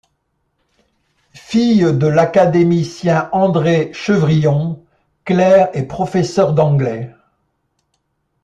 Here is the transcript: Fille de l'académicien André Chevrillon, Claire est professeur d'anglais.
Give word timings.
Fille 1.35 1.93
de 1.95 2.07
l'académicien 2.07 3.29
André 3.33 3.91
Chevrillon, 3.93 4.83
Claire 5.25 5.69
est 5.73 5.83
professeur 5.85 6.53
d'anglais. 6.53 7.13